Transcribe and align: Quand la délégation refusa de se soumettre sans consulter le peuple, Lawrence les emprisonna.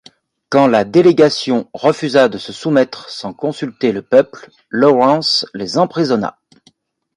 Quand 0.49 0.65
la 0.65 0.83
délégation 0.83 1.69
refusa 1.75 2.27
de 2.27 2.39
se 2.39 2.51
soumettre 2.51 3.07
sans 3.11 3.33
consulter 3.35 3.91
le 3.91 4.01
peuple, 4.01 4.49
Lawrence 4.69 5.45
les 5.53 5.77
emprisonna. 5.77 6.39